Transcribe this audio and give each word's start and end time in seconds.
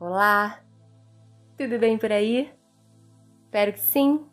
Olá! 0.00 0.62
Tudo 1.58 1.78
bem 1.78 1.98
por 1.98 2.10
aí? 2.10 2.50
Espero 3.44 3.70
que 3.70 3.80
sim. 3.80 4.24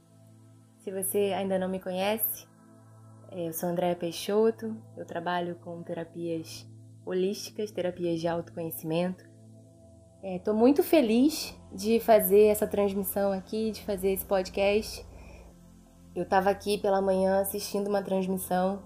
Se 0.79 0.90
você 0.90 1.33
ainda 1.36 1.59
não 1.59 1.67
me 1.67 1.78
conhece, 1.78 2.47
eu 3.33 3.51
sou 3.51 3.67
Andréa 3.67 3.93
Peixoto, 3.93 4.82
eu 4.95 5.06
trabalho 5.06 5.56
com 5.56 5.83
terapias 5.83 6.66
holísticas, 7.06 7.69
terapias 7.69 8.21
de 8.21 8.30
autoconhecimento. 8.30 9.25
Estou 10.23 10.53
é, 10.53 10.57
muito 10.57 10.84
feliz 10.84 11.53
de 11.73 11.99
fazer 11.99 12.45
essa 12.45 12.65
transmissão 12.65 13.34
aqui, 13.34 13.71
de 13.71 13.84
fazer 13.84 14.13
esse 14.13 14.25
podcast. 14.25 15.05
Eu 16.15 16.23
estava 16.23 16.49
aqui 16.49 16.77
pela 16.77 17.02
manhã 17.02 17.41
assistindo 17.41 17.89
uma 17.89 18.02
transmissão 18.02 18.84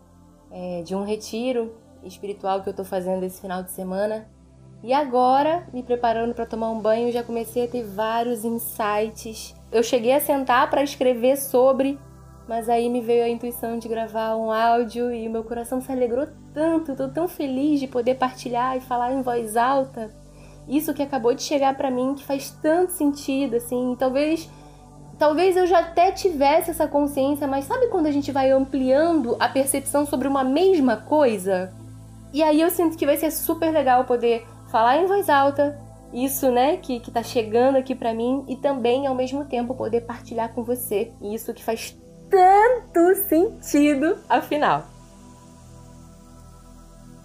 é, 0.50 0.82
de 0.82 0.96
um 0.96 1.04
retiro 1.04 1.78
espiritual 2.02 2.64
que 2.64 2.70
eu 2.70 2.72
estou 2.72 2.86
fazendo 2.86 3.22
esse 3.22 3.40
final 3.40 3.62
de 3.62 3.70
semana 3.70 4.28
e 4.84 4.94
agora, 4.94 5.64
me 5.72 5.84
preparando 5.84 6.34
para 6.34 6.46
tomar 6.46 6.72
um 6.72 6.80
banho, 6.80 7.12
já 7.12 7.24
comecei 7.24 7.66
a 7.66 7.68
ter 7.68 7.84
vários 7.84 8.44
insights. 8.44 9.56
Eu 9.72 9.84
cheguei 9.84 10.14
a 10.14 10.20
sentar 10.20 10.70
para 10.72 10.82
escrever 10.82 11.38
sobre, 11.38 12.00
mas 12.48 12.68
aí 12.68 12.90
me 12.90 13.00
veio 13.00 13.24
a 13.24 13.30
intuição 13.30 13.78
de 13.78 13.88
gravar 13.88 14.36
um 14.36 14.52
áudio 14.52 15.14
e 15.14 15.30
meu 15.30 15.44
coração 15.44 15.80
se 15.82 15.92
alegrou 15.92 16.28
tanto, 16.52 16.96
tô 16.96 17.08
tão 17.08 17.28
feliz 17.28 17.80
de 17.80 17.88
poder 17.88 18.16
partilhar 18.16 18.76
e 18.76 18.82
falar 18.82 19.14
em 19.14 19.22
voz 19.22 19.56
alta. 19.56 20.10
Isso 20.68 20.94
que 20.94 21.04
acabou 21.04 21.34
de 21.36 21.44
chegar 21.44 21.78
para 21.78 21.92
mim 21.92 22.16
que 22.16 22.24
faz 22.24 22.50
tanto 22.62 22.92
sentido 22.92 23.58
assim, 23.58 23.96
talvez 23.98 24.50
talvez 25.20 25.56
eu 25.56 25.68
já 25.68 25.80
até 25.80 26.12
tivesse 26.12 26.72
essa 26.72 26.88
consciência, 26.88 27.46
mas 27.46 27.66
sabe 27.66 27.88
quando 27.90 28.08
a 28.08 28.12
gente 28.12 28.32
vai 28.32 28.50
ampliando 28.50 29.38
a 29.40 29.48
percepção 29.48 30.08
sobre 30.08 30.28
uma 30.28 30.44
mesma 30.44 30.98
coisa? 30.98 31.72
E 32.34 32.42
aí 32.42 32.60
eu 32.60 32.72
sinto 32.72 32.98
que 32.98 33.06
vai 33.06 33.18
ser 33.18 33.30
super 33.30 33.72
legal 33.72 34.06
poder 34.06 34.48
falar 34.72 34.98
em 34.98 35.06
voz 35.06 35.30
alta 35.30 35.78
isso, 36.14 36.52
né, 36.52 36.78
que, 36.78 37.00
que 37.00 37.12
tá 37.12 37.24
chegando 37.24 37.78
aqui 37.78 37.96
para 37.96 38.14
mim 38.14 38.44
e 38.48 38.56
também 38.56 39.08
ao 39.08 39.16
mesmo 39.16 39.46
tempo 39.46 39.76
poder 39.76 40.02
partilhar 40.02 40.54
com 40.54 40.64
você 40.64 41.12
isso 41.22 41.54
que 41.54 41.64
faz 41.64 41.98
tanto 42.30 43.16
sentido 43.28 44.18
afinal. 44.28 44.86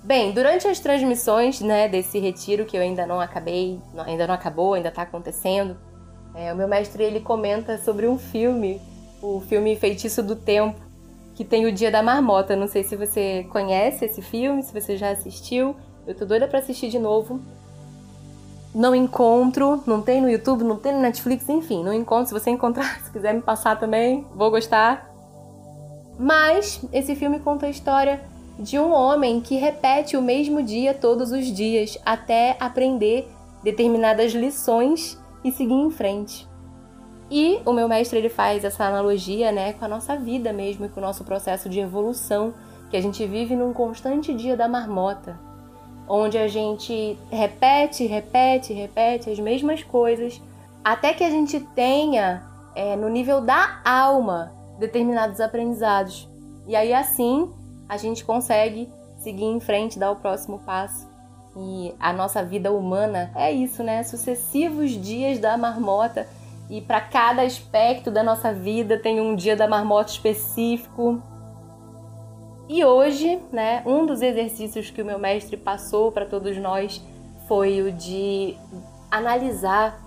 Bem, 0.04 0.30
durante 0.30 0.68
as 0.68 0.78
transmissões, 0.78 1.60
né, 1.60 1.88
desse 1.88 2.18
retiro 2.20 2.64
que 2.64 2.76
eu 2.76 2.80
ainda 2.80 3.04
não 3.04 3.20
acabei, 3.20 3.80
ainda 4.04 4.26
não 4.26 4.34
acabou, 4.34 4.74
ainda 4.74 4.90
tá 4.90 5.02
acontecendo, 5.02 5.76
é, 6.32 6.52
o 6.52 6.56
meu 6.56 6.68
mestre 6.68 7.02
ele 7.02 7.20
comenta 7.20 7.78
sobre 7.78 8.06
um 8.06 8.18
filme, 8.18 8.80
o 9.22 9.40
filme 9.40 9.74
Feitiço 9.74 10.22
do 10.22 10.36
Tempo, 10.36 10.78
que 11.34 11.44
tem 11.44 11.66
o 11.66 11.72
Dia 11.72 11.90
da 11.90 12.02
Marmota. 12.02 12.54
Não 12.54 12.68
sei 12.68 12.84
se 12.84 12.94
você 12.94 13.44
conhece 13.50 14.04
esse 14.04 14.20
filme, 14.20 14.62
se 14.62 14.72
você 14.72 14.96
já 14.96 15.10
assistiu. 15.10 15.74
Eu 16.06 16.14
tô 16.14 16.24
doida 16.24 16.46
pra 16.46 16.60
assistir 16.60 16.88
de 16.88 16.98
novo. 17.00 17.40
Não 18.72 18.94
encontro, 18.94 19.82
não 19.86 20.00
tem 20.00 20.20
no 20.20 20.30
YouTube, 20.30 20.62
não 20.62 20.76
tem 20.76 20.92
no 20.92 21.00
Netflix, 21.00 21.48
enfim, 21.48 21.82
não 21.82 21.92
encontro. 21.92 22.28
Se 22.28 22.32
você 22.32 22.50
encontrar, 22.50 23.00
se 23.02 23.10
quiser 23.10 23.34
me 23.34 23.42
passar 23.42 23.78
também, 23.78 24.24
vou 24.34 24.50
gostar. 24.50 25.10
Mas 26.18 26.80
esse 26.92 27.16
filme 27.16 27.40
conta 27.40 27.66
a 27.66 27.70
história 27.70 28.20
de 28.58 28.78
um 28.78 28.92
homem 28.92 29.40
que 29.40 29.56
repete 29.56 30.16
o 30.16 30.22
mesmo 30.22 30.62
dia 30.62 30.94
todos 30.94 31.32
os 31.32 31.46
dias 31.46 31.98
até 32.04 32.56
aprender 32.60 33.28
determinadas 33.62 34.32
lições 34.32 35.18
e 35.42 35.50
seguir 35.50 35.74
em 35.74 35.90
frente. 35.90 36.46
E 37.28 37.60
o 37.66 37.72
meu 37.72 37.88
mestre 37.88 38.18
ele 38.18 38.28
faz 38.28 38.64
essa 38.64 38.84
analogia, 38.84 39.50
né, 39.50 39.72
com 39.72 39.84
a 39.84 39.88
nossa 39.88 40.16
vida 40.16 40.52
mesmo, 40.52 40.88
com 40.88 41.00
o 41.00 41.02
nosso 41.02 41.24
processo 41.24 41.68
de 41.68 41.80
evolução, 41.80 42.54
que 42.88 42.96
a 42.96 43.02
gente 43.02 43.26
vive 43.26 43.56
num 43.56 43.72
constante 43.72 44.32
dia 44.32 44.56
da 44.56 44.68
marmota 44.68 45.45
onde 46.08 46.38
a 46.38 46.48
gente 46.48 47.18
repete, 47.30 48.06
repete, 48.06 48.72
repete 48.72 49.30
as 49.30 49.38
mesmas 49.38 49.82
coisas, 49.82 50.40
até 50.84 51.12
que 51.12 51.24
a 51.24 51.30
gente 51.30 51.58
tenha 51.74 52.42
é, 52.74 52.94
no 52.94 53.08
nível 53.08 53.40
da 53.40 53.80
alma 53.84 54.52
determinados 54.78 55.40
aprendizados. 55.40 56.28
E 56.66 56.76
aí 56.76 56.92
assim 56.92 57.50
a 57.88 57.96
gente 57.96 58.24
consegue 58.24 58.88
seguir 59.18 59.44
em 59.44 59.60
frente, 59.60 59.98
dar 59.98 60.10
o 60.10 60.16
próximo 60.16 60.58
passo. 60.60 61.08
E 61.56 61.94
a 61.98 62.12
nossa 62.12 62.44
vida 62.44 62.70
humana 62.70 63.30
é 63.34 63.50
isso, 63.50 63.82
né? 63.82 64.02
Sucessivos 64.02 64.90
dias 64.90 65.38
da 65.38 65.56
marmota. 65.56 66.28
E 66.68 66.80
para 66.80 67.00
cada 67.00 67.42
aspecto 67.42 68.10
da 68.10 68.22
nossa 68.22 68.52
vida 68.52 68.98
tem 68.98 69.20
um 69.20 69.34
dia 69.34 69.56
da 69.56 69.66
marmota 69.66 70.10
específico, 70.10 71.22
e 72.68 72.84
hoje, 72.84 73.38
né, 73.52 73.82
um 73.86 74.04
dos 74.04 74.22
exercícios 74.22 74.90
que 74.90 75.00
o 75.00 75.04
meu 75.04 75.18
mestre 75.18 75.56
passou 75.56 76.10
para 76.10 76.24
todos 76.24 76.56
nós 76.56 77.00
foi 77.46 77.80
o 77.80 77.92
de 77.92 78.56
analisar 79.10 80.00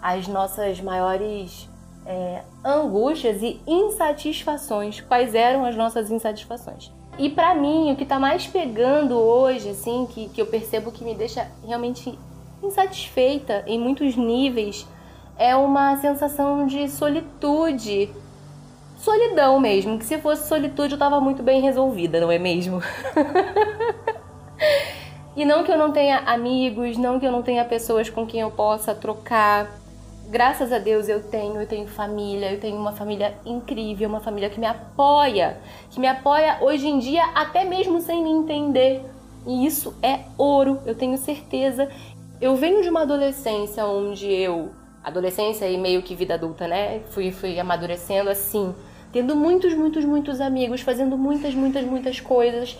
as 0.00 0.26
nossas 0.26 0.80
maiores 0.80 1.68
é, 2.06 2.42
angústias 2.64 3.42
e 3.42 3.60
insatisfações. 3.66 5.00
Quais 5.00 5.34
eram 5.34 5.66
as 5.66 5.76
nossas 5.76 6.10
insatisfações? 6.10 6.90
E 7.18 7.28
para 7.28 7.54
mim, 7.54 7.92
o 7.92 7.96
que 7.96 8.04
está 8.04 8.18
mais 8.18 8.46
pegando 8.46 9.18
hoje, 9.18 9.68
assim, 9.70 10.06
que, 10.10 10.28
que 10.28 10.40
eu 10.40 10.46
percebo 10.46 10.90
que 10.90 11.04
me 11.04 11.14
deixa 11.14 11.46
realmente 11.66 12.18
insatisfeita 12.62 13.64
em 13.66 13.78
muitos 13.78 14.16
níveis, 14.16 14.86
é 15.36 15.54
uma 15.54 15.96
sensação 15.98 16.66
de 16.66 16.88
solitude 16.88 18.08
solidão 18.98 19.60
mesmo, 19.60 19.98
que 19.98 20.04
se 20.04 20.18
fosse 20.18 20.48
solitude 20.48 20.94
eu 20.94 20.98
tava 20.98 21.20
muito 21.20 21.42
bem 21.42 21.60
resolvida, 21.60 22.20
não 22.20 22.30
é 22.30 22.38
mesmo? 22.38 22.82
e 25.36 25.44
não 25.44 25.64
que 25.64 25.70
eu 25.70 25.78
não 25.78 25.92
tenha 25.92 26.18
amigos, 26.18 26.96
não 26.96 27.18
que 27.18 27.26
eu 27.26 27.32
não 27.32 27.42
tenha 27.42 27.64
pessoas 27.64 28.10
com 28.10 28.26
quem 28.26 28.40
eu 28.40 28.50
possa 28.50 28.94
trocar. 28.94 29.68
Graças 30.28 30.72
a 30.72 30.78
Deus 30.78 31.08
eu 31.08 31.22
tenho, 31.22 31.60
eu 31.60 31.66
tenho 31.66 31.86
família, 31.86 32.52
eu 32.52 32.60
tenho 32.60 32.76
uma 32.76 32.92
família 32.92 33.34
incrível, 33.46 34.08
uma 34.08 34.20
família 34.20 34.50
que 34.50 34.60
me 34.60 34.66
apoia, 34.66 35.56
que 35.90 35.98
me 35.98 36.06
apoia 36.06 36.58
hoje 36.60 36.86
em 36.86 36.98
dia 36.98 37.24
até 37.34 37.64
mesmo 37.64 38.00
sem 38.00 38.22
me 38.22 38.30
entender. 38.30 39.02
E 39.46 39.64
isso 39.64 39.94
é 40.02 40.20
ouro, 40.36 40.80
eu 40.84 40.94
tenho 40.94 41.16
certeza. 41.16 41.88
Eu 42.40 42.54
venho 42.56 42.82
de 42.82 42.90
uma 42.90 43.02
adolescência 43.02 43.86
onde 43.86 44.30
eu, 44.30 44.70
adolescência 45.02 45.68
e 45.68 45.78
meio 45.78 46.02
que 46.02 46.14
vida 46.14 46.34
adulta, 46.34 46.68
né? 46.68 47.00
Fui, 47.10 47.32
fui 47.32 47.58
amadurecendo 47.58 48.28
assim, 48.28 48.74
tendo 49.12 49.34
muitos, 49.34 49.74
muitos, 49.74 50.04
muitos 50.04 50.40
amigos, 50.40 50.80
fazendo 50.80 51.16
muitas, 51.16 51.54
muitas, 51.54 51.84
muitas 51.84 52.20
coisas. 52.20 52.76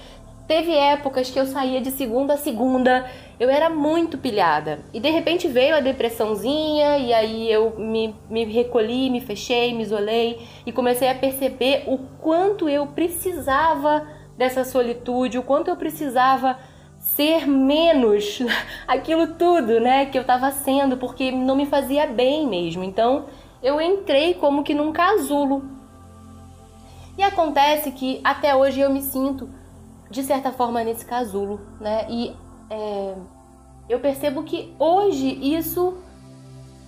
Teve 0.47 0.73
épocas 0.75 1.31
que 1.31 1.39
eu 1.39 1.45
saía 1.45 1.81
de 1.81 1.91
segunda 1.91 2.35
a 2.35 2.39
segunda, 2.39 3.05
eu 3.39 3.51
era 3.51 3.69
muito 3.69 4.17
pilhada. 4.17 4.81
E 4.95 5.01
de 5.01 5.11
repente 5.11 5.47
veio 5.47 5.77
a 5.77 5.81
depressãozinha, 5.81 6.97
e 6.97 7.13
aí 7.13 7.53
eu 7.53 7.79
me, 7.79 8.15
me 8.31 8.45
recolhi, 8.45 9.11
me 9.11 9.21
fechei, 9.21 9.75
me 9.75 9.83
isolei 9.83 10.41
e 10.65 10.73
comecei 10.73 11.09
a 11.11 11.15
perceber 11.15 11.85
o 11.87 11.99
quanto 12.19 12.67
eu 12.67 12.87
precisava 12.87 14.07
dessa 14.39 14.65
solitude, 14.65 15.39
o 15.39 15.43
quanto 15.43 15.69
eu 15.69 15.77
precisava 15.77 16.59
ser 16.99 17.47
menos 17.47 18.41
aquilo 18.89 19.35
tudo, 19.35 19.79
né, 19.81 20.07
que 20.07 20.17
eu 20.17 20.23
estava 20.23 20.51
sendo, 20.51 20.97
porque 20.97 21.31
não 21.31 21.57
me 21.57 21.67
fazia 21.67 22.07
bem 22.07 22.47
mesmo. 22.47 22.85
Então, 22.85 23.27
eu 23.63 23.81
entrei 23.81 24.35
como 24.35 24.63
que 24.63 24.73
num 24.73 24.93
casulo, 24.93 25.63
e 27.19 27.23
acontece 27.25 27.91
que 27.91 28.21
até 28.23 28.55
hoje 28.55 28.79
eu 28.79 28.89
me 28.89 29.03
sinto, 29.03 29.51
de 30.09 30.23
certa 30.23 30.53
forma, 30.53 30.85
nesse 30.85 31.05
casulo, 31.05 31.61
né? 31.81 32.07
E 32.09 32.33
é, 32.71 33.15
eu 33.89 33.99
percebo 33.99 34.45
que 34.45 34.73
hoje 34.79 35.27
isso 35.43 35.99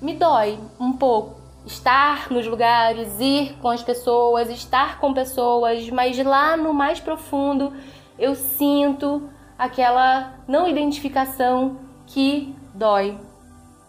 me 0.01 0.15
dói 0.15 0.57
um 0.79 0.93
pouco. 0.93 1.41
Estar 1.67 2.31
nos 2.31 2.47
lugares, 2.47 3.19
ir 3.19 3.57
com 3.61 3.69
as 3.69 3.83
pessoas, 3.83 4.49
estar 4.49 5.01
com 5.01 5.13
pessoas, 5.13 5.91
mas 5.91 6.17
lá 6.25 6.57
no 6.57 6.73
mais 6.73 7.01
profundo 7.01 7.73
eu 8.17 8.37
sinto 8.37 9.29
aquela 9.59 10.35
não 10.47 10.69
identificação 10.69 11.77
que 12.07 12.55
dói. 12.73 13.19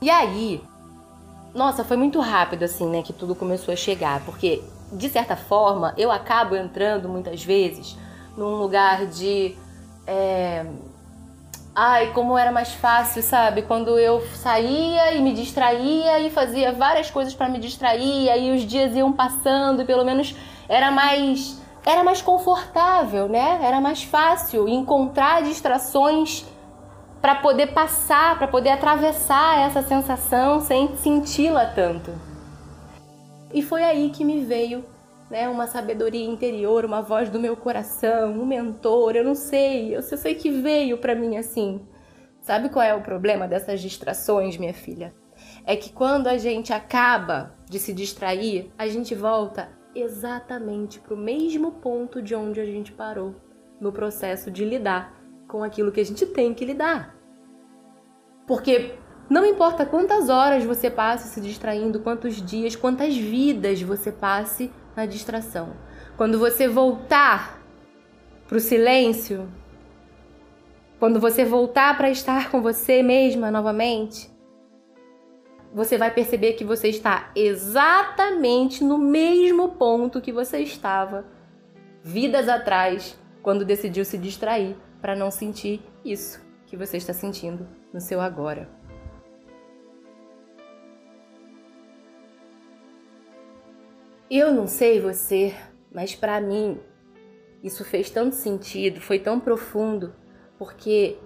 E 0.01 0.09
aí, 0.09 0.61
nossa, 1.53 1.83
foi 1.83 1.97
muito 1.97 2.19
rápido 2.19 2.63
assim, 2.63 2.89
né, 2.89 3.03
que 3.03 3.13
tudo 3.13 3.35
começou 3.35 3.71
a 3.71 3.77
chegar, 3.77 4.21
porque 4.25 4.61
de 4.91 5.09
certa 5.09 5.35
forma, 5.35 5.93
eu 5.97 6.11
acabo 6.11 6.55
entrando 6.55 7.07
muitas 7.07 7.43
vezes 7.43 7.97
num 8.35 8.55
lugar 8.55 9.05
de. 9.05 9.55
É... 10.05 10.65
Ai, 11.73 12.11
como 12.11 12.37
era 12.37 12.51
mais 12.51 12.73
fácil, 12.73 13.23
sabe? 13.23 13.61
Quando 13.61 13.97
eu 13.97 14.21
saía 14.35 15.13
e 15.13 15.21
me 15.21 15.33
distraía 15.33 16.19
e 16.19 16.29
fazia 16.29 16.73
várias 16.73 17.09
coisas 17.09 17.33
para 17.33 17.47
me 17.47 17.59
distrair, 17.59 18.29
aí 18.29 18.53
os 18.53 18.63
dias 18.63 18.93
iam 18.93 19.13
passando 19.13 19.81
e 19.81 19.85
pelo 19.85 20.03
menos 20.03 20.35
era 20.67 20.91
mais 20.91 21.61
era 21.85 22.03
mais 22.03 22.21
confortável, 22.21 23.27
né? 23.27 23.59
Era 23.63 23.79
mais 23.79 24.03
fácil 24.03 24.67
encontrar 24.67 25.41
distrações 25.41 26.45
para 27.21 27.35
poder 27.35 27.67
passar, 27.67 28.37
para 28.37 28.47
poder 28.47 28.71
atravessar 28.71 29.59
essa 29.59 29.81
sensação 29.81 30.59
sem 30.59 30.95
senti-la 30.97 31.65
tanto. 31.67 32.11
E 33.53 33.61
foi 33.61 33.83
aí 33.83 34.09
que 34.09 34.23
me 34.23 34.43
veio 34.43 34.83
né, 35.29 35.47
uma 35.49 35.67
sabedoria 35.67 36.25
interior, 36.25 36.85
uma 36.85 37.01
voz 37.01 37.29
do 37.29 37.39
meu 37.39 37.55
coração, 37.55 38.33
um 38.33 38.45
mentor, 38.45 39.15
eu 39.15 39.23
não 39.23 39.35
sei, 39.35 39.95
eu 39.95 40.01
só 40.01 40.17
sei 40.17 40.35
que 40.35 40.49
veio 40.49 40.97
para 40.97 41.15
mim 41.15 41.37
assim. 41.37 41.85
Sabe 42.41 42.69
qual 42.69 42.83
é 42.83 42.93
o 42.93 43.01
problema 43.01 43.47
dessas 43.47 43.81
distrações, 43.81 44.57
minha 44.57 44.73
filha? 44.73 45.13
é 45.65 45.75
que 45.75 45.91
quando 45.91 46.27
a 46.27 46.37
gente 46.37 46.73
acaba 46.73 47.55
de 47.69 47.79
se 47.79 47.93
distrair, 47.93 48.71
a 48.77 48.87
gente 48.87 49.13
volta 49.13 49.69
exatamente 49.93 50.99
para 50.99 51.13
o 51.13 51.17
mesmo 51.17 51.73
ponto 51.73 52.21
de 52.21 52.33
onde 52.33 52.59
a 52.59 52.65
gente 52.65 52.91
parou 52.91 53.35
no 53.79 53.91
processo 53.91 54.49
de 54.49 54.63
lidar 54.63 55.19
com 55.47 55.63
aquilo 55.63 55.91
que 55.91 55.99
a 55.99 56.05
gente 56.05 56.25
tem 56.25 56.53
que 56.53 56.65
lidar. 56.65 57.15
Porque 58.47 58.95
não 59.31 59.45
importa 59.45 59.85
quantas 59.85 60.27
horas 60.27 60.65
você 60.65 60.89
passe 60.89 61.29
se 61.29 61.39
distraindo, 61.39 62.01
quantos 62.01 62.41
dias, 62.41 62.75
quantas 62.75 63.15
vidas 63.15 63.81
você 63.81 64.11
passe 64.11 64.69
na 64.93 65.05
distração. 65.05 65.69
Quando 66.17 66.37
você 66.37 66.67
voltar 66.67 67.57
para 68.45 68.57
o 68.57 68.59
silêncio, 68.59 69.47
quando 70.99 71.17
você 71.17 71.45
voltar 71.45 71.95
para 71.95 72.09
estar 72.09 72.51
com 72.51 72.61
você 72.61 73.01
mesma 73.01 73.49
novamente, 73.49 74.29
você 75.73 75.97
vai 75.97 76.13
perceber 76.13 76.51
que 76.53 76.65
você 76.65 76.89
está 76.89 77.31
exatamente 77.33 78.83
no 78.83 78.97
mesmo 78.97 79.69
ponto 79.69 80.19
que 80.19 80.33
você 80.33 80.59
estava 80.59 81.25
vidas 82.03 82.49
atrás, 82.49 83.17
quando 83.41 83.63
decidiu 83.63 84.03
se 84.03 84.17
distrair 84.17 84.75
para 85.01 85.15
não 85.15 85.31
sentir 85.31 85.81
isso 86.03 86.45
que 86.65 86.75
você 86.75 86.97
está 86.97 87.13
sentindo 87.13 87.65
no 87.93 88.01
seu 88.01 88.19
agora. 88.19 88.80
Eu 94.33 94.53
não 94.53 94.65
sei 94.65 94.97
você, 94.97 95.53
mas 95.93 96.15
para 96.15 96.39
mim 96.39 96.79
isso 97.61 97.83
fez 97.83 98.09
tanto 98.09 98.33
sentido, 98.33 99.01
foi 99.01 99.19
tão 99.19 99.41
profundo 99.41 100.15
porque 100.57 101.17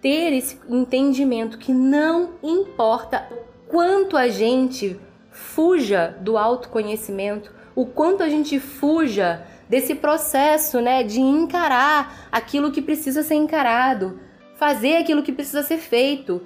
ter 0.00 0.32
esse 0.32 0.58
entendimento 0.68 1.56
que 1.56 1.72
não 1.72 2.32
importa 2.42 3.28
o 3.30 3.70
quanto 3.70 4.16
a 4.16 4.26
gente 4.26 4.98
fuja 5.30 6.18
do 6.20 6.36
autoconhecimento, 6.36 7.54
o 7.76 7.86
quanto 7.86 8.24
a 8.24 8.28
gente 8.28 8.58
fuja 8.58 9.46
desse 9.68 9.94
processo, 9.94 10.80
né, 10.80 11.04
de 11.04 11.20
encarar 11.20 12.28
aquilo 12.32 12.72
que 12.72 12.82
precisa 12.82 13.22
ser 13.22 13.36
encarado, 13.36 14.18
fazer 14.56 14.96
aquilo 14.96 15.22
que 15.22 15.30
precisa 15.30 15.62
ser 15.62 15.78
feito. 15.78 16.42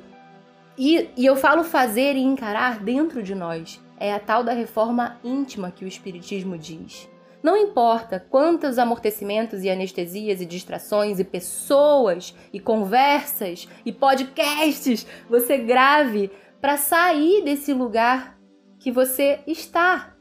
E, 0.77 1.09
e 1.17 1.25
eu 1.25 1.37
falo 1.37 1.65
fazer 1.65 2.17
e 2.17 2.23
encarar 2.23 2.81
dentro 2.81 3.23
de 3.23 3.35
nós. 3.35 3.82
É 4.03 4.13
a 4.13 4.19
tal 4.19 4.43
da 4.43 4.53
reforma 4.53 5.21
íntima 5.23 5.71
que 5.71 5.85
o 5.85 5.87
Espiritismo 5.87 6.59
diz. 6.59 7.09
Não 7.41 7.57
importa 7.57 8.19
quantos 8.19 8.77
amortecimentos 8.77 9.63
e 9.63 9.71
anestesias 9.71 10.41
e 10.41 10.45
distrações 10.45 11.21
e 11.21 11.25
pessoas 11.25 12.37
e 12.53 12.59
conversas 12.59 13.69
e 13.87 13.93
podcasts 13.93 15.07
você 15.31 15.57
grave 15.57 16.33
para 16.61 16.77
sair 16.77 17.45
desse 17.45 17.73
lugar 17.73 18.37
que 18.81 18.91
você 18.91 19.39
está. 19.47 20.17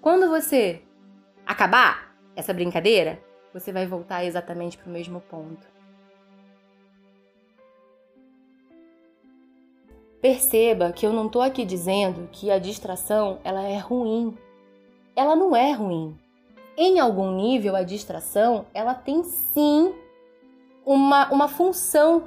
Quando 0.00 0.28
você 0.28 0.82
acabar 1.46 2.16
essa 2.34 2.52
brincadeira, 2.52 3.22
você 3.52 3.70
vai 3.70 3.86
voltar 3.86 4.24
exatamente 4.24 4.76
para 4.76 4.88
o 4.88 4.92
mesmo 4.92 5.20
ponto. 5.20 5.68
Perceba 10.24 10.90
que 10.90 11.04
eu 11.04 11.12
não 11.12 11.26
estou 11.26 11.42
aqui 11.42 11.66
dizendo 11.66 12.30
que 12.32 12.50
a 12.50 12.58
distração 12.58 13.40
ela 13.44 13.62
é 13.64 13.76
ruim. 13.76 14.34
Ela 15.14 15.36
não 15.36 15.54
é 15.54 15.70
ruim 15.72 16.16
em 16.78 16.98
algum 16.98 17.30
nível, 17.30 17.76
a 17.76 17.82
distração, 17.82 18.64
ela 18.72 18.94
tem 18.94 19.22
sim 19.22 19.94
uma, 20.86 21.30
uma 21.30 21.46
função 21.46 22.24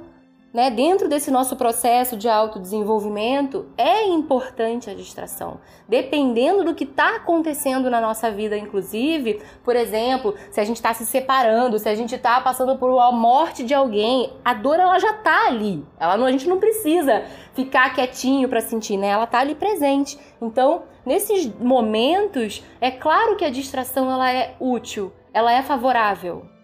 né? 0.58 0.72
Dentro 0.72 1.08
desse 1.08 1.30
nosso 1.30 1.54
processo 1.54 2.16
de 2.16 2.28
autodesenvolvimento, 2.28 3.66
é 3.76 4.04
importante 4.08 4.90
a 4.90 4.94
distração. 4.94 5.60
Dependendo 5.88 6.64
do 6.64 6.74
que 6.74 6.82
está 6.82 7.14
acontecendo 7.14 7.88
na 7.88 8.00
nossa 8.00 8.28
vida, 8.28 8.58
inclusive, 8.58 9.40
por 9.62 9.76
exemplo, 9.76 10.34
se 10.50 10.60
a 10.60 10.64
gente 10.64 10.74
está 10.74 10.92
se 10.92 11.06
separando, 11.06 11.78
se 11.78 11.88
a 11.88 11.94
gente 11.94 12.12
está 12.12 12.40
passando 12.40 12.76
por 12.76 12.90
uma 12.90 13.12
morte 13.12 13.62
de 13.62 13.72
alguém, 13.72 14.32
a 14.44 14.52
dor 14.52 14.80
ela 14.80 14.98
já 14.98 15.12
está 15.12 15.46
ali. 15.46 15.86
Ela 15.96 16.16
não, 16.16 16.26
a 16.26 16.32
gente 16.32 16.48
não 16.48 16.58
precisa 16.58 17.22
ficar 17.54 17.94
quietinho 17.94 18.48
para 18.48 18.60
sentir, 18.60 18.96
né? 18.96 19.06
Ela 19.06 19.24
está 19.24 19.38
ali 19.38 19.54
presente. 19.54 20.18
Então, 20.42 20.82
nesses 21.06 21.46
momentos, 21.60 22.64
é 22.80 22.90
claro 22.90 23.36
que 23.36 23.44
a 23.44 23.50
distração 23.50 24.10
ela 24.10 24.28
é 24.32 24.56
útil, 24.58 25.12
ela 25.32 25.52
é 25.52 25.62
favorável. 25.62 26.57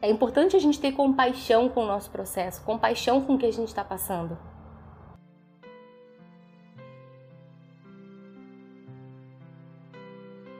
É 0.00 0.08
importante 0.08 0.54
a 0.54 0.60
gente 0.60 0.80
ter 0.80 0.92
compaixão 0.92 1.68
com 1.68 1.82
o 1.82 1.86
nosso 1.86 2.10
processo, 2.10 2.62
compaixão 2.64 3.20
com 3.20 3.34
o 3.34 3.38
que 3.38 3.46
a 3.46 3.52
gente 3.52 3.68
está 3.68 3.82
passando. 3.82 4.38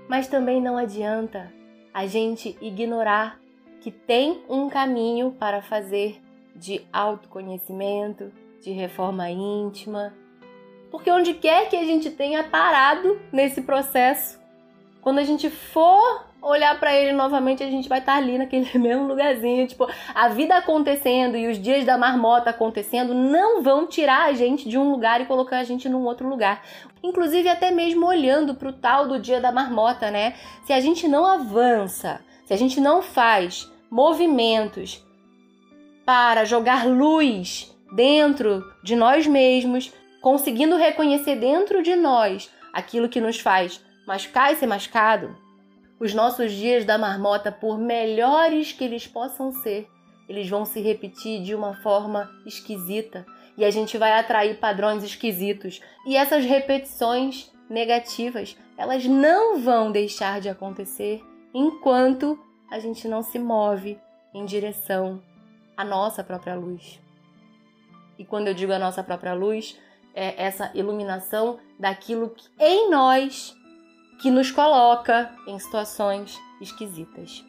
Mas 0.09 0.27
também 0.27 0.61
não 0.61 0.77
adianta 0.77 1.53
a 1.95 2.07
gente 2.07 2.57
ignorar 2.61 3.39
que 3.81 3.91
tem 3.91 4.43
um 4.49 4.69
caminho 4.69 5.31
para 5.33 5.63
fazer 5.63 6.21
de 6.57 6.85
autoconhecimento, 6.93 8.33
de 8.61 8.73
reforma 8.73 9.31
íntima, 9.31 10.13
porque 10.91 11.11
onde 11.11 11.35
quer 11.35 11.69
que 11.69 11.77
a 11.77 11.85
gente 11.85 12.11
tenha 12.11 12.43
parado 12.43 13.21
nesse 13.31 13.63
processo, 13.63 14.41
quando 15.01 15.19
a 15.19 15.25
gente 15.25 15.49
for 15.49 16.28
olhar 16.41 16.79
para 16.79 16.95
ele 16.95 17.13
novamente, 17.13 17.63
a 17.63 17.71
gente 17.71 17.89
vai 17.89 17.99
estar 17.99 18.13
tá 18.13 18.19
ali 18.19 18.39
naquele 18.39 18.67
mesmo 18.79 19.07
lugarzinho, 19.07 19.67
tipo, 19.67 19.87
a 20.15 20.29
vida 20.29 20.57
acontecendo 20.57 21.37
e 21.37 21.49
os 21.49 21.59
dias 21.59 21.85
da 21.85 21.99
marmota 21.99 22.51
acontecendo 22.51 23.15
não 23.15 23.63
vão 23.63 23.87
tirar 23.87 24.29
a 24.29 24.33
gente 24.33 24.69
de 24.69 24.79
um 24.79 24.91
lugar 24.91 25.21
e 25.21 25.27
colocar 25.27 25.59
a 25.59 25.65
gente 25.65 25.89
num 25.89 26.05
outro 26.05 26.29
lugar. 26.29 26.63
Inclusive 27.03 27.49
até 27.49 27.71
mesmo 27.71 28.07
olhando 28.07 28.55
para 28.55 28.69
o 28.69 28.73
tal 28.73 29.07
do 29.07 29.19
dia 29.19 29.41
da 29.41 29.53
marmota, 29.53 30.11
né? 30.11 30.35
Se 30.65 30.73
a 30.73 30.81
gente 30.81 31.07
não 31.07 31.25
avança, 31.25 32.21
se 32.45 32.53
a 32.53 32.57
gente 32.57 32.81
não 32.81 33.03
faz 33.03 33.71
movimentos 33.91 35.05
para 36.05 36.45
jogar 36.45 36.87
luz 36.87 37.75
dentro 37.93 38.65
de 38.83 38.97
nós 38.97 39.27
mesmos, 39.27 39.93
conseguindo 40.21 40.77
reconhecer 40.77 41.37
dentro 41.37 41.83
de 41.83 41.95
nós 41.95 42.51
aquilo 42.73 43.09
que 43.09 43.21
nos 43.21 43.41
faz 43.41 43.81
machucar 44.07 44.53
e 44.53 44.57
ser 44.57 44.67
mascado, 44.67 45.37
os 46.01 46.15
nossos 46.15 46.53
dias 46.53 46.85
da 46.85 46.97
marmota, 46.97 47.51
por 47.51 47.79
melhores 47.79 48.73
que 48.73 48.85
eles 48.85 49.07
possam 49.07 49.53
ser, 49.53 49.89
eles 50.29 50.49
vão 50.49 50.65
se 50.65 50.81
repetir 50.81 51.43
de 51.43 51.55
uma 51.55 51.75
forma 51.75 52.31
esquisita 52.47 53.27
e 53.57 53.65
a 53.65 53.71
gente 53.71 53.99
vai 53.99 54.13
atrair 54.13 54.59
padrões 54.59 55.03
esquisitos. 55.03 55.81
E 56.07 56.17
essas 56.17 56.45
repetições 56.45 57.51
negativas, 57.69 58.57
elas 58.77 59.05
não 59.07 59.59
vão 59.59 59.91
deixar 59.91 60.41
de 60.41 60.49
acontecer 60.49 61.23
enquanto 61.53 62.39
a 62.71 62.79
gente 62.79 63.09
não 63.09 63.23
se 63.23 63.39
move 63.39 63.99
em 64.33 64.45
direção 64.45 65.21
à 65.77 65.85
nossa 65.85 66.23
própria 66.23 66.55
luz. 66.55 67.01
E 68.19 68.25
quando 68.25 68.49
eu 68.49 68.55
digo 68.55 68.73
a 68.73 68.79
nossa 68.79 69.03
própria 69.03 69.33
luz, 69.33 69.79
é 70.15 70.45
essa 70.45 70.71
iluminação 70.75 71.59
daquilo 71.79 72.31
que 72.31 72.49
em 72.59 72.91
nós 72.91 73.55
que 74.21 74.31
nos 74.31 74.51
coloca 74.51 75.31
em 75.47 75.59
situações 75.59 76.39
esquisitas. 76.61 77.45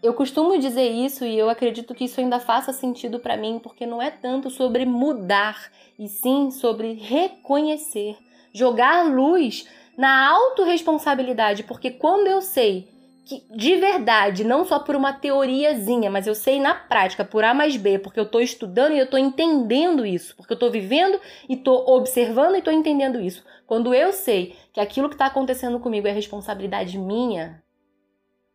Eu 0.00 0.14
costumo 0.14 0.58
dizer 0.58 0.90
isso 0.90 1.24
e 1.24 1.36
eu 1.36 1.50
acredito 1.50 1.94
que 1.94 2.04
isso 2.04 2.20
ainda 2.20 2.38
faça 2.38 2.72
sentido 2.72 3.18
para 3.18 3.36
mim, 3.36 3.58
porque 3.60 3.84
não 3.84 4.00
é 4.00 4.10
tanto 4.10 4.48
sobre 4.48 4.86
mudar, 4.86 5.70
e 5.98 6.08
sim 6.08 6.50
sobre 6.52 6.92
reconhecer, 6.92 8.16
jogar 8.52 9.02
luz 9.02 9.66
na 9.96 10.28
autorresponsabilidade, 10.28 11.64
porque 11.64 11.90
quando 11.90 12.28
eu 12.28 12.40
sei 12.40 12.88
que 13.28 13.44
de 13.54 13.76
verdade, 13.76 14.42
não 14.42 14.64
só 14.64 14.78
por 14.78 14.96
uma 14.96 15.12
teoriazinha, 15.12 16.10
mas 16.10 16.26
eu 16.26 16.34
sei 16.34 16.58
na 16.58 16.74
prática, 16.74 17.26
por 17.26 17.44
A 17.44 17.52
mais 17.52 17.76
B, 17.76 17.98
porque 17.98 18.18
eu 18.18 18.24
estou 18.24 18.40
estudando 18.40 18.94
e 18.94 18.98
eu 18.98 19.04
estou 19.04 19.18
entendendo 19.18 20.06
isso, 20.06 20.34
porque 20.34 20.54
eu 20.54 20.56
estou 20.56 20.70
vivendo 20.70 21.20
e 21.46 21.52
estou 21.52 21.86
observando 21.90 22.54
e 22.54 22.60
estou 22.60 22.72
entendendo 22.72 23.20
isso. 23.20 23.44
Quando 23.66 23.92
eu 23.92 24.14
sei 24.14 24.56
que 24.72 24.80
aquilo 24.80 25.10
que 25.10 25.14
está 25.14 25.26
acontecendo 25.26 25.78
comigo 25.78 26.08
é 26.08 26.10
responsabilidade 26.10 26.96
minha, 26.96 27.62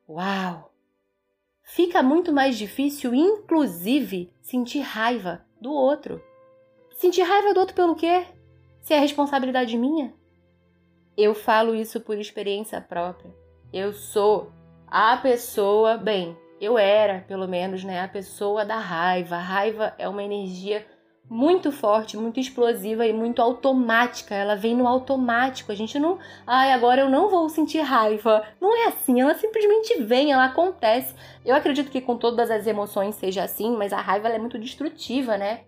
uau! 0.10 0.74
Fica 1.62 2.02
muito 2.02 2.34
mais 2.34 2.58
difícil, 2.58 3.14
inclusive, 3.14 4.34
sentir 4.42 4.80
raiva 4.80 5.46
do 5.62 5.72
outro. 5.72 6.20
Sentir 6.98 7.22
raiva 7.22 7.54
do 7.54 7.60
outro 7.60 7.76
pelo 7.76 7.96
quê? 7.96 8.26
Se 8.82 8.96
é 8.96 9.00
responsabilidade 9.00 9.78
minha? 9.78 10.16
Eu 11.16 11.36
falo 11.36 11.76
isso 11.76 12.02
por 12.02 12.18
experiência 12.18 12.82
própria. 12.82 13.32
Eu 13.72 13.94
sou 13.94 14.52
a 14.94 15.18
pessoa, 15.18 15.98
bem, 15.98 16.38
eu 16.62 16.78
era, 16.78 17.26
pelo 17.28 17.48
menos, 17.48 17.84
né, 17.84 18.04
a 18.04 18.08
pessoa 18.08 18.64
da 18.64 18.78
raiva. 18.78 19.38
A 19.38 19.40
raiva 19.40 19.96
é 19.98 20.08
uma 20.08 20.22
energia 20.22 20.86
muito 21.28 21.72
forte, 21.72 22.16
muito 22.16 22.40
explosiva 22.40 23.04
e 23.04 23.12
muito 23.12 23.42
automática. 23.42 24.36
Ela 24.36 24.56
vem 24.56 24.76
no 24.76 24.88
automático. 24.88 25.72
A 25.72 25.76
gente 25.76 25.98
não, 25.98 26.20
ai, 26.46 26.72
agora 26.72 27.02
eu 27.02 27.10
não 27.10 27.28
vou 27.28 27.50
sentir 27.50 27.80
raiva. 27.80 28.44
Não 28.62 28.78
é 28.78 28.90
assim, 28.90 29.20
ela 29.20 29.34
simplesmente 29.34 30.00
vem, 30.04 30.32
ela 30.32 30.46
acontece. 30.46 31.16
Eu 31.44 31.56
acredito 31.56 31.90
que 31.90 32.00
com 32.00 32.16
todas 32.16 32.52
as 32.52 32.68
emoções 32.68 33.16
seja 33.16 33.44
assim, 33.44 33.76
mas 33.76 33.92
a 33.94 34.00
raiva 34.00 34.28
é 34.28 34.38
muito 34.38 34.60
destrutiva, 34.60 35.40
né? 35.40 35.62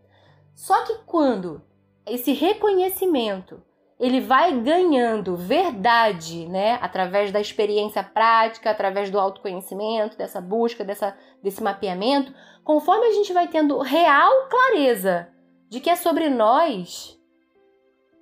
Só 0.54 0.86
que 0.86 1.00
quando 1.04 1.64
esse 2.06 2.32
reconhecimento 2.32 3.60
ele 4.00 4.20
vai 4.20 4.60
ganhando 4.60 5.38
verdade, 5.38 6.48
né, 6.48 6.78
através 6.82 7.32
da 7.32 7.40
experiência 7.40 8.04
prática, 8.04 8.70
através 8.70 9.10
do 9.10 9.20
autoconhecimento, 9.20 10.18
dessa 10.18 10.42
busca, 10.42 10.84
dessa, 10.84 11.18
desse 11.42 11.64
mapeamento, 11.64 12.34
conforme 12.64 13.08
a 13.08 13.14
gente 13.14 13.32
vai 13.32 13.48
tendo 13.48 13.80
real 13.80 14.48
clareza 14.50 15.30
de 15.70 15.80
que 15.80 15.90
é 15.90 15.96
sobre 15.96 16.30
nós, 16.30 17.18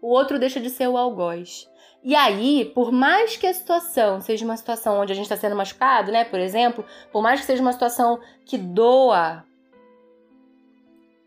o 0.02 0.10
outro 0.10 0.38
deixa 0.38 0.60
de 0.60 0.70
ser 0.70 0.88
o 0.88 0.98
algoz. 0.98 1.68
E 2.04 2.16
aí, 2.16 2.66
por 2.76 2.92
mais 2.92 3.38
que 3.38 3.48
a 3.48 3.54
situação 3.54 4.20
seja 4.20 4.44
uma 4.44 4.58
situação 4.58 5.00
onde 5.00 5.14
a 5.14 5.16
gente 5.16 5.26
está 5.26 5.38
sendo 5.38 5.56
machucado, 5.56 6.12
né, 6.12 6.26
por 6.26 6.40
exemplo, 6.40 6.86
por 7.12 7.24
mais 7.24 7.40
que 7.40 7.46
seja 7.46 7.62
uma 7.62 7.72
situação 7.72 8.20
que 8.46 8.58
doa, 8.58 9.44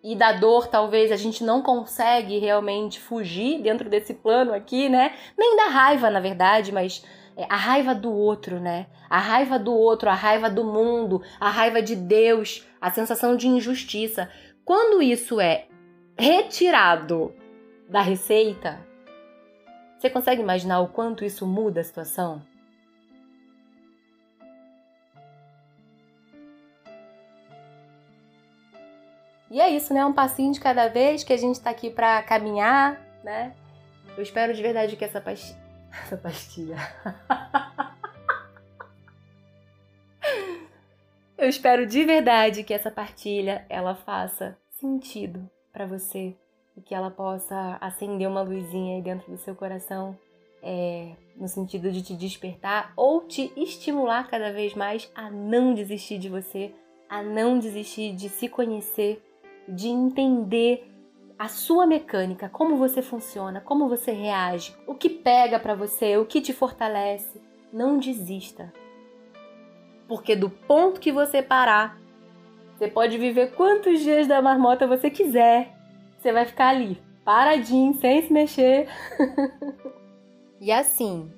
e 0.06 0.14
da 0.14 0.30
dor 0.30 0.68
talvez 0.68 1.10
a 1.10 1.16
gente 1.16 1.42
não 1.42 1.60
consegue 1.60 2.38
realmente 2.38 3.00
fugir 3.00 3.60
dentro 3.60 3.90
desse 3.90 4.14
plano 4.14 4.54
aqui, 4.54 4.88
né? 4.88 5.16
Nem 5.36 5.56
da 5.56 5.64
raiva, 5.64 6.08
na 6.08 6.20
verdade, 6.20 6.70
mas 6.70 7.04
é 7.36 7.44
a 7.48 7.56
raiva 7.56 7.92
do 7.92 8.12
outro, 8.12 8.60
né? 8.60 8.86
A 9.10 9.18
raiva 9.18 9.58
do 9.58 9.74
outro, 9.74 10.08
a 10.08 10.14
raiva 10.14 10.48
do 10.48 10.62
mundo, 10.62 11.22
a 11.40 11.50
raiva 11.50 11.82
de 11.82 11.96
Deus, 11.96 12.64
a 12.80 12.88
sensação 12.88 13.36
de 13.36 13.48
injustiça. 13.48 14.30
Quando 14.64 15.02
isso 15.02 15.40
é 15.40 15.66
retirado 16.16 17.34
da 17.90 18.00
receita, 18.00 18.78
você 19.98 20.08
consegue 20.08 20.40
imaginar 20.40 20.78
o 20.82 20.88
quanto 20.88 21.24
isso 21.24 21.44
muda 21.44 21.80
a 21.80 21.84
situação? 21.84 22.40
E 29.50 29.60
é 29.60 29.70
isso, 29.70 29.94
né? 29.94 30.04
Um 30.04 30.12
passinho 30.12 30.52
de 30.52 30.60
cada 30.60 30.88
vez 30.88 31.22
que 31.22 31.32
a 31.32 31.36
gente 31.36 31.60
tá 31.60 31.70
aqui 31.70 31.90
pra 31.90 32.22
caminhar, 32.22 33.00
né? 33.22 33.54
Eu 34.16 34.22
espero 34.22 34.52
de 34.54 34.62
verdade 34.62 34.96
que 34.96 35.04
essa 35.04 35.20
pastilha. 35.20 35.66
Essa 36.04 36.16
pastilha. 36.16 36.76
Eu 41.38 41.48
espero 41.50 41.86
de 41.86 42.02
verdade 42.02 42.64
que 42.64 42.72
essa 42.72 42.90
partilha 42.90 43.66
ela 43.68 43.94
faça 43.94 44.56
sentido 44.80 45.48
para 45.70 45.84
você 45.84 46.34
e 46.74 46.80
que 46.80 46.94
ela 46.94 47.10
possa 47.10 47.76
acender 47.78 48.26
uma 48.26 48.40
luzinha 48.40 48.96
aí 48.96 49.02
dentro 49.02 49.30
do 49.30 49.36
seu 49.36 49.54
coração, 49.54 50.18
é, 50.62 51.12
no 51.36 51.46
sentido 51.46 51.92
de 51.92 52.02
te 52.02 52.14
despertar 52.14 52.92
ou 52.96 53.20
te 53.26 53.52
estimular 53.54 54.28
cada 54.28 54.50
vez 54.50 54.74
mais 54.74 55.10
a 55.14 55.30
não 55.30 55.74
desistir 55.74 56.18
de 56.18 56.30
você, 56.30 56.74
a 57.08 57.22
não 57.22 57.58
desistir 57.58 58.14
de 58.14 58.30
se 58.30 58.48
conhecer 58.48 59.22
de 59.68 59.88
entender 59.88 60.92
a 61.38 61.48
sua 61.48 61.86
mecânica, 61.86 62.48
como 62.48 62.76
você 62.76 63.02
funciona, 63.02 63.60
como 63.60 63.88
você 63.88 64.10
reage, 64.10 64.74
o 64.86 64.94
que 64.94 65.10
pega 65.10 65.58
para 65.58 65.74
você, 65.74 66.16
o 66.16 66.24
que 66.24 66.40
te 66.40 66.52
fortalece. 66.52 67.40
Não 67.72 67.98
desista. 67.98 68.72
Porque 70.08 70.34
do 70.34 70.48
ponto 70.48 71.00
que 71.00 71.12
você 71.12 71.42
parar, 71.42 71.98
você 72.76 72.88
pode 72.88 73.18
viver 73.18 73.52
quantos 73.52 74.00
dias 74.00 74.26
da 74.26 74.40
marmota 74.40 74.86
você 74.86 75.10
quiser. 75.10 75.74
Você 76.18 76.32
vai 76.32 76.46
ficar 76.46 76.68
ali, 76.68 77.02
paradinho, 77.24 77.94
sem 77.94 78.22
se 78.22 78.32
mexer. 78.32 78.88
e 80.60 80.72
assim, 80.72 81.30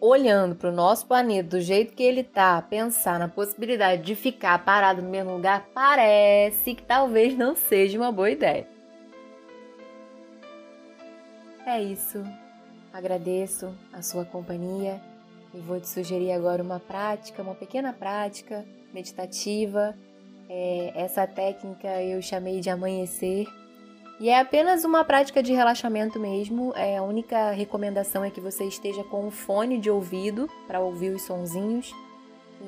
olhando 0.00 0.54
para 0.54 0.70
o 0.70 0.74
nosso 0.74 1.06
planeta 1.06 1.56
do 1.56 1.60
jeito 1.60 1.94
que 1.94 2.02
ele 2.02 2.22
tá, 2.22 2.60
pensar 2.62 3.18
na 3.18 3.28
possibilidade 3.28 4.02
de 4.02 4.14
ficar 4.14 4.64
parado 4.64 5.02
no 5.02 5.08
mesmo 5.08 5.32
lugar, 5.32 5.68
parece 5.74 6.74
que 6.74 6.82
talvez 6.82 7.36
não 7.36 7.54
seja 7.54 7.98
uma 7.98 8.12
boa 8.12 8.30
ideia. 8.30 8.66
É 11.66 11.82
isso. 11.82 12.22
Agradeço 12.92 13.74
a 13.92 14.00
sua 14.00 14.24
companhia 14.24 15.00
e 15.52 15.58
vou 15.58 15.80
te 15.80 15.88
sugerir 15.88 16.32
agora 16.32 16.62
uma 16.62 16.80
prática, 16.80 17.42
uma 17.42 17.54
pequena 17.54 17.92
prática 17.92 18.64
meditativa. 18.92 19.94
É, 20.48 20.92
essa 20.94 21.26
técnica 21.26 22.02
eu 22.02 22.22
chamei 22.22 22.60
de 22.60 22.70
amanhecer 22.70 23.46
e 24.20 24.28
é 24.28 24.40
apenas 24.40 24.84
uma 24.84 25.04
prática 25.04 25.40
de 25.42 25.52
relaxamento 25.52 26.18
mesmo. 26.18 26.72
É, 26.74 26.96
a 26.96 27.02
única 27.02 27.52
recomendação 27.52 28.24
é 28.24 28.30
que 28.30 28.40
você 28.40 28.64
esteja 28.64 29.04
com 29.04 29.26
um 29.26 29.30
fone 29.30 29.78
de 29.78 29.88
ouvido 29.88 30.50
para 30.66 30.80
ouvir 30.80 31.14
os 31.14 31.22
sonzinhos. 31.22 31.94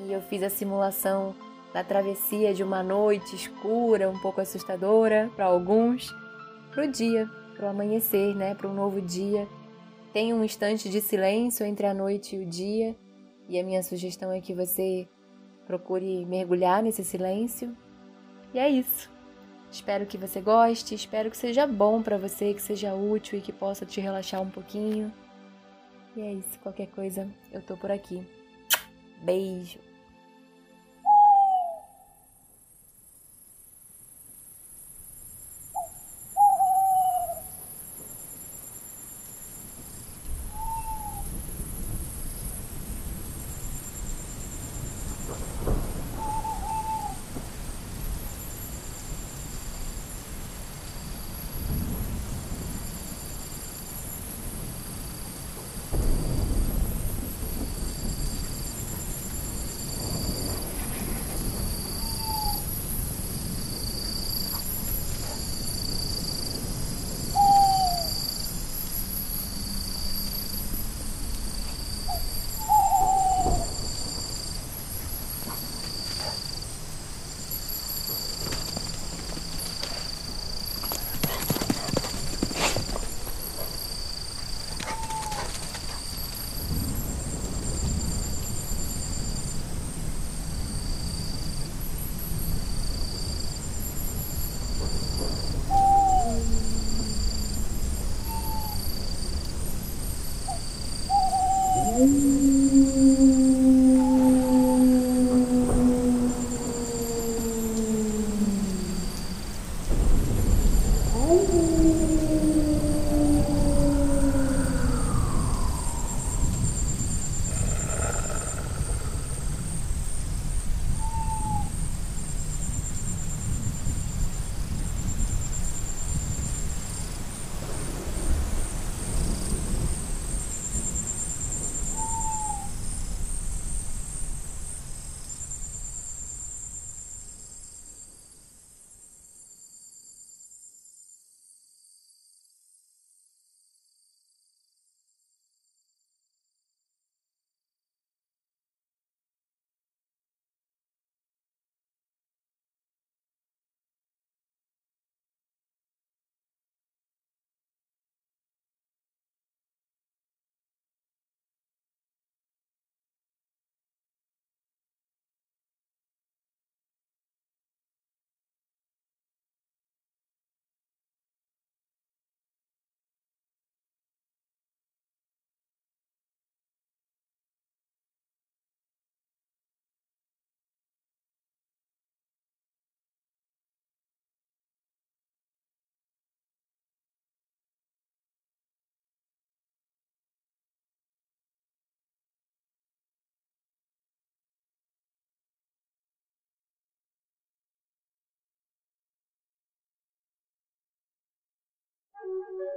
E 0.05 0.13
eu 0.13 0.21
fiz 0.21 0.41
a 0.43 0.49
simulação 0.49 1.35
da 1.73 1.83
travessia 1.83 2.53
de 2.53 2.63
uma 2.63 2.81
noite 2.81 3.35
escura, 3.35 4.09
um 4.09 4.19
pouco 4.19 4.39
assustadora 4.39 5.29
para 5.35 5.45
alguns, 5.45 6.15
para 6.71 6.85
o 6.85 6.87
dia, 6.87 7.29
para 7.57 7.67
o 7.67 7.69
amanhecer, 7.69 8.33
né? 8.33 8.55
para 8.55 8.69
um 8.69 8.73
novo 8.73 9.01
dia. 9.01 9.45
Tem 10.13 10.33
um 10.33 10.45
instante 10.45 10.89
de 10.89 11.01
silêncio 11.01 11.65
entre 11.65 11.85
a 11.85 11.93
noite 11.93 12.37
e 12.37 12.39
o 12.39 12.45
dia, 12.45 12.95
e 13.49 13.59
a 13.59 13.63
minha 13.63 13.83
sugestão 13.83 14.31
é 14.31 14.39
que 14.39 14.53
você 14.53 15.05
procure 15.67 16.25
mergulhar 16.25 16.81
nesse 16.81 17.03
silêncio. 17.03 17.75
E 18.53 18.59
é 18.59 18.69
isso. 18.69 19.10
Espero 19.71 20.05
que 20.05 20.17
você 20.17 20.41
goste, 20.41 20.93
espero 20.93 21.31
que 21.31 21.37
seja 21.37 21.65
bom 21.65 22.01
para 22.01 22.17
você, 22.17 22.53
que 22.53 22.61
seja 22.61 22.93
útil 22.93 23.39
e 23.39 23.41
que 23.41 23.53
possa 23.53 23.85
te 23.85 24.01
relaxar 24.01 24.41
um 24.41 24.49
pouquinho. 24.49 25.13
E 26.15 26.21
é 26.21 26.33
isso, 26.33 26.59
qualquer 26.59 26.87
coisa, 26.87 27.27
eu 27.53 27.61
tô 27.61 27.77
por 27.77 27.89
aqui. 27.89 28.21
Beijo. 29.23 29.79